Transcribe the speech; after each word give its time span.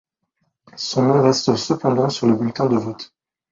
Son 0.77 1.03
nom 1.03 1.21
reste 1.21 1.55
cependant 1.57 2.09
sur 2.09 2.25
les 2.25 2.33
bulletins 2.33 2.65
de 2.67 2.75
vote. 2.75 3.13